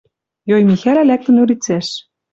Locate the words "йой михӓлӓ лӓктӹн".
0.49-1.37